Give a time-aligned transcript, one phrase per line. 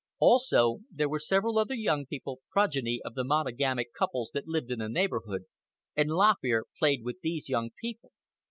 [0.19, 4.79] Also, there were several other young people, progeny of the monogamic couples that lived in
[4.79, 5.43] the neighborhood,
[5.95, 8.11] and Lop Ear played with these young people.